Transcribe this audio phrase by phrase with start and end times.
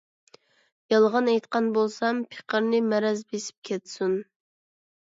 [0.93, 4.21] يالغان ئېيتقان بولسام، پېقىرنى مەرەز بېسىپ كەتسۇن.